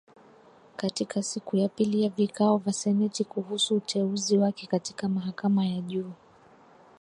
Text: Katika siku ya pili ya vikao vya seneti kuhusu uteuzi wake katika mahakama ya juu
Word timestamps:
Katika 0.75 1.23
siku 1.23 1.57
ya 1.57 1.69
pili 1.69 2.03
ya 2.03 2.09
vikao 2.09 2.57
vya 2.57 2.73
seneti 2.73 3.23
kuhusu 3.23 3.75
uteuzi 3.75 4.37
wake 4.37 4.67
katika 4.67 5.09
mahakama 5.09 5.65
ya 5.65 5.81
juu 5.81 6.11